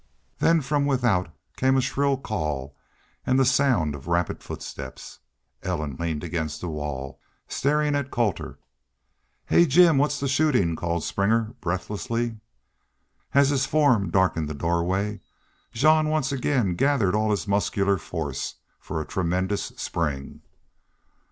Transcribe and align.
Then 0.39 0.61
from 0.61 0.87
without 0.87 1.29
came 1.55 1.77
a 1.77 1.79
shrill 1.81 2.17
call 2.17 2.75
and 3.23 3.37
the 3.37 3.45
sound 3.45 3.93
of 3.93 4.07
rapid 4.07 4.41
footsteps. 4.41 5.19
Ellen 5.61 5.95
leaned 5.99 6.23
against 6.23 6.59
the 6.59 6.69
wall, 6.69 7.19
staring 7.47 7.89
still 7.91 7.99
at 7.99 8.09
Colter. 8.09 8.57
"Hey, 9.45 9.67
Jim 9.67 9.99
what's 9.99 10.19
the 10.19 10.27
shootin'?" 10.27 10.75
called 10.75 11.03
Springer, 11.03 11.53
breathlessly. 11.61 12.39
As 13.35 13.49
his 13.49 13.67
form 13.67 14.09
darkened 14.09 14.49
the 14.49 14.55
doorway 14.55 15.21
Jean 15.71 16.09
once 16.09 16.31
again 16.31 16.73
gathered 16.73 17.13
all 17.13 17.29
his 17.29 17.47
muscular 17.47 17.99
force 17.99 18.55
for 18.79 18.99
a 19.01 19.05
tremendous 19.05 19.65
spring. 19.77 20.41